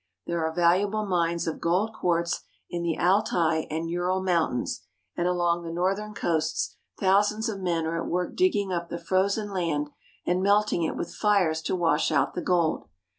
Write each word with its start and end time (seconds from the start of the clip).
There 0.25 0.43
are 0.43 0.51
valuable 0.51 1.05
mines 1.05 1.45
of 1.45 1.61
gold 1.61 1.93
quartz 1.93 2.41
in 2.71 2.81
the 2.81 2.97
Altai 2.97 3.67
and 3.69 3.87
Ural 3.87 4.19
Mountains, 4.23 4.81
and 5.15 5.27
along 5.27 5.61
the 5.61 5.71
northern 5.71 6.15
coasts 6.15 6.75
thousands 6.99 7.47
of 7.47 7.59
men 7.61 7.85
are 7.85 8.01
at 8.01 8.09
work 8.09 8.35
digging 8.35 8.71
up 8.71 8.89
the 8.89 8.97
frozen 8.97 9.51
land 9.53 9.91
and 10.25 10.41
melting 10.41 10.81
it 10.81 10.95
with 10.95 11.13
fires 11.13 11.61
to 11.61 11.75
wash 11.75 12.11
out 12.11 12.33
the 12.33 12.41
gold. 12.41 12.87